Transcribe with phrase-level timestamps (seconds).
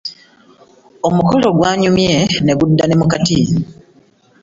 [1.07, 2.13] Omukolo gunyumye
[2.43, 3.39] ne gudda ne mu kati.